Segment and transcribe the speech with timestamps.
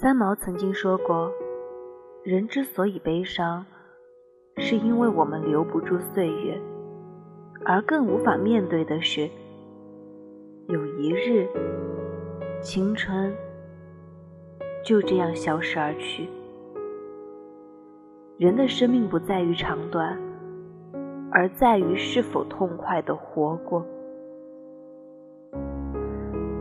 [0.00, 1.28] 三毛曾经说过
[2.22, 3.66] ：“人之所以悲伤，
[4.56, 6.56] 是因为我们留不住岁月，
[7.64, 9.28] 而更无法面对的是，
[10.68, 11.48] 有一日，
[12.60, 13.34] 青春
[14.84, 16.28] 就这样消失而去。
[18.36, 20.16] 人的生命不在于长短，
[21.32, 23.84] 而在于是否痛快的活过。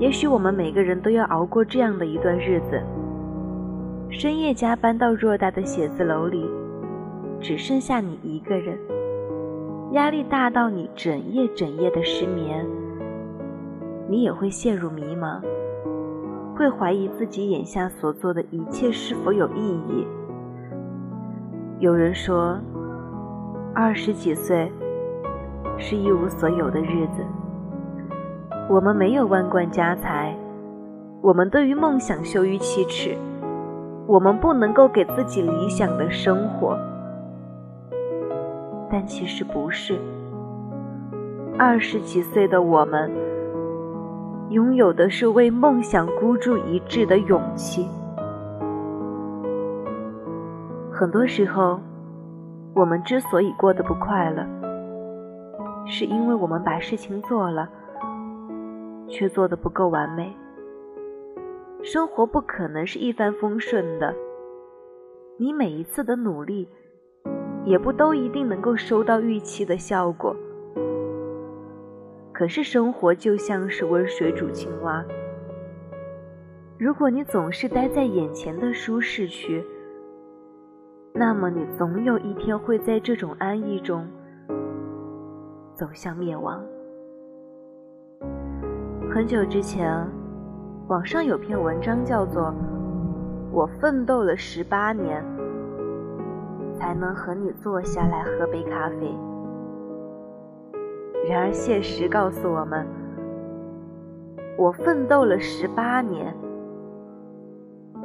[0.00, 2.82] 也许我们每个人都要熬过这样的一段日子。”
[4.12, 6.44] 深夜加班到偌大的写字楼里，
[7.40, 8.76] 只剩下你一个人，
[9.92, 12.66] 压力大到你整夜整夜的失眠，
[14.08, 15.40] 你也会陷入迷茫，
[16.56, 20.06] 会怀疑自己眼下所做的一切是否有意义。
[21.78, 22.58] 有人说，
[23.72, 24.70] 二十几岁
[25.78, 27.24] 是一无所有的日子，
[28.68, 30.36] 我们没有万贯家财，
[31.22, 33.16] 我们对于梦想羞于启齿。
[34.10, 36.76] 我们不能够给自己理想的生活，
[38.90, 40.00] 但其实不是。
[41.56, 43.08] 二十几岁的我们，
[44.48, 47.88] 拥有的是为梦想孤注一掷的勇气。
[50.90, 51.78] 很多时候，
[52.74, 54.44] 我们之所以过得不快乐，
[55.86, 57.68] 是因为我们把事情做了，
[59.08, 60.34] 却做得不够完美。
[61.82, 64.14] 生活不可能是一帆风顺的，
[65.38, 66.68] 你每一次的努力，
[67.64, 70.36] 也不都一定能够收到预期的效果。
[72.32, 75.02] 可是生活就像是温水煮青蛙，
[76.78, 79.64] 如果你总是待在眼前的舒适区，
[81.14, 84.06] 那么你总有一天会在这种安逸中
[85.74, 86.62] 走向灭亡。
[89.10, 90.19] 很久之前。
[90.90, 92.48] 网上有篇文章叫做
[93.52, 95.24] 《我奋斗了十八年，
[96.74, 99.14] 才能和你坐下来喝杯咖啡》。
[101.28, 102.84] 然而现实告诉我们，
[104.58, 106.34] 我奋斗了十八年，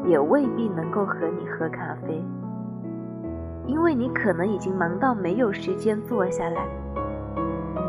[0.05, 2.23] 也未必能够和你喝咖啡，
[3.65, 6.67] 因为你可能已经忙到没有时间坐下来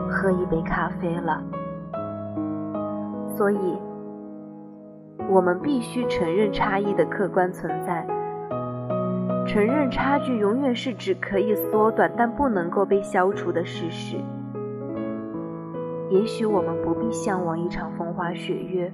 [0.09, 1.43] 喝一杯咖啡了，
[3.37, 3.79] 所以。
[5.29, 8.07] 我们必须承认差异的客观存在，
[9.47, 14.17] 承认差距永远是指可以缩短但不能够被消除的事实。
[16.11, 18.93] 也许我们不必向往一场风花雪月，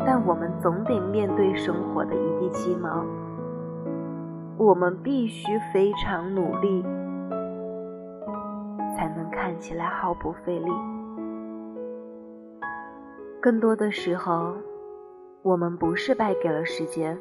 [0.00, 3.04] 但我们总得面对生活的一地鸡毛。
[4.58, 6.82] 我们必须非常努力，
[8.94, 10.70] 才能看起来毫不费力。
[13.42, 14.54] 更多的时候，
[15.42, 17.18] 我们不是败给了时间，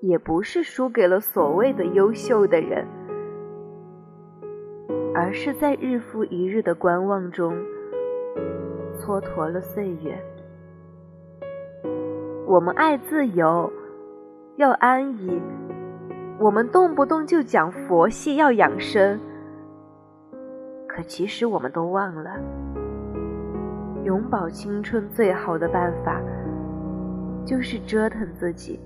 [0.00, 2.86] 也不是输给了所谓的优秀的人，
[5.12, 7.52] 而是在日复一日的观望中
[8.96, 10.16] 蹉跎了岁月。
[12.46, 13.72] 我们爱自由，
[14.58, 15.42] 要安逸，
[16.38, 19.18] 我们动不动就讲佛系要养生，
[20.86, 22.38] 可其实我们都忘了。
[24.04, 26.20] 永葆青春最好的办法，
[27.42, 28.78] 就是折腾自己，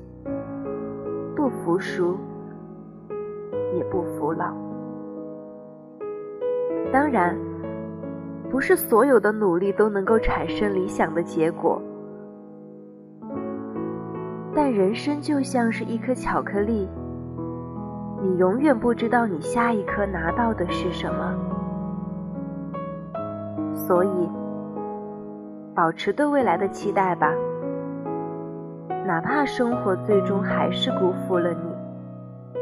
[1.35, 2.17] 不服输，
[3.75, 4.55] 也不服老。
[6.93, 7.37] 当然，
[8.49, 11.83] 不是所有的努力都能够产生理想的结果，
[14.55, 16.89] 但人生就像是一颗巧克力，
[18.23, 21.35] 你永远不知道你下一颗拿到的是什么，
[23.75, 24.31] 所以。
[25.79, 27.33] 保持对未来的期待吧，
[29.07, 32.59] 哪怕生活最终还是辜负了你，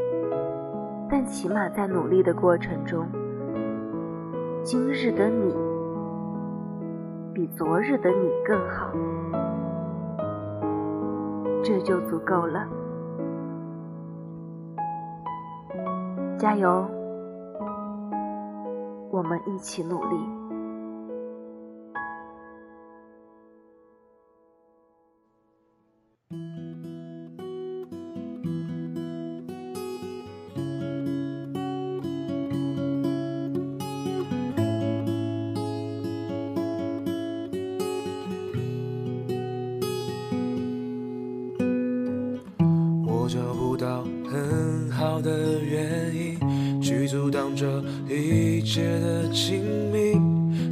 [1.09, 3.07] 但起码在努力的过程中，
[4.63, 5.57] 今日的你
[7.33, 8.93] 比昨日的你更好，
[11.65, 12.69] 这就足够了。
[16.37, 16.87] 加油，
[19.11, 20.46] 我们一起努力。
[45.23, 49.63] 的原因去阻挡这一切的亲
[49.93, 50.21] 密，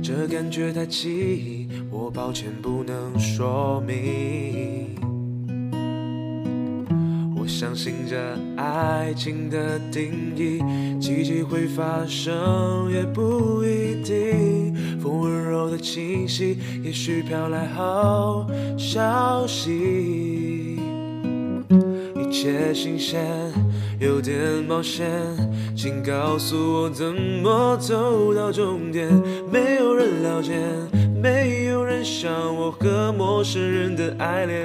[0.03, 4.95] 这感觉太奇异，我抱歉不能说明。
[7.37, 8.17] 我相信这
[8.57, 10.61] 爱情的定义，
[10.99, 14.75] 奇迹会发生也不一定。
[14.99, 18.47] 风温柔的气息，也许飘来好
[18.79, 20.34] 消息。
[22.35, 23.25] 一切新鲜，
[24.01, 25.07] 有点冒险，
[25.77, 29.09] 请告诉我怎么走到终点。
[29.53, 30.53] 没有人了解，
[31.23, 34.59] 没有人像我和陌生人的爱恋。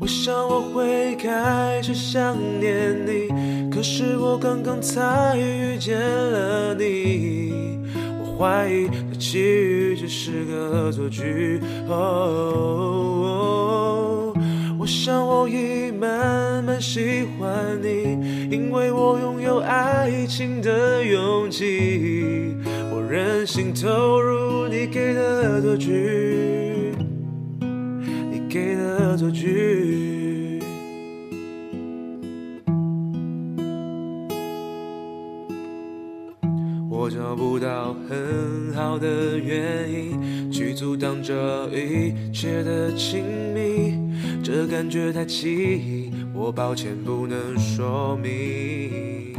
[0.00, 3.28] 我想我会开始想念你，
[3.70, 7.78] 可是我刚刚才遇见了你。
[8.20, 11.60] 我怀疑这奇遇只是个恶作剧。
[11.88, 11.94] 哦，
[14.98, 22.56] 我想我已慢慢喜欢你，因为我拥有爱情的勇气。
[22.90, 26.92] 我任性投入你给的恶作剧。
[28.50, 30.58] 给的恶作剧。
[36.90, 43.22] 我找不到很好的原因去阻挡这一切的亲
[43.54, 43.97] 密，
[44.50, 49.34] 这感觉太奇异，我抱歉不能说明。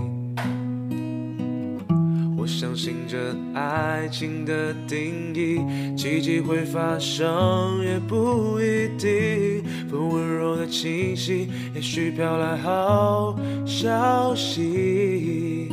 [2.37, 5.65] 我相信这爱情的定义，
[5.97, 9.63] 奇迹会发生也不一定。
[9.89, 13.35] 风温柔的清晰，也许飘来好
[13.65, 15.71] 消息。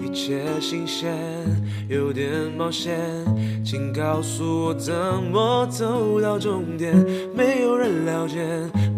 [0.00, 1.18] 一切新鲜，
[1.88, 3.00] 有点冒险，
[3.64, 4.94] 请告诉我怎
[5.32, 6.94] 么走到终点。
[7.34, 8.46] 没有人了解，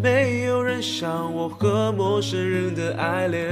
[0.03, 3.49] 没有人像我和陌生人的爱恋。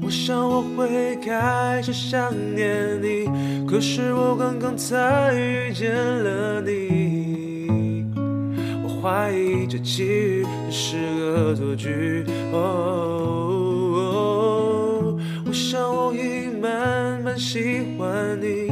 [0.00, 3.28] 我想我会开始想念你，
[3.66, 8.06] 可是我刚刚才遇见了你。
[8.84, 12.24] 我怀疑这奇遇只是个恶作剧。
[12.52, 12.58] 哦，
[15.46, 18.68] 我想我已慢慢喜欢你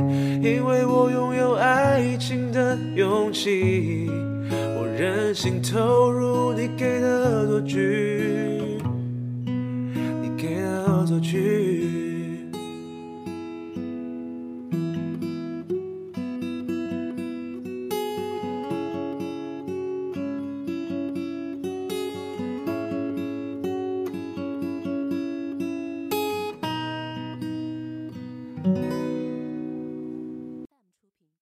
[0.47, 4.09] 因为我拥有爱情的勇气。
[4.79, 8.79] 我任性投入你给的恶作剧
[10.23, 11.60] 你给的恶作剧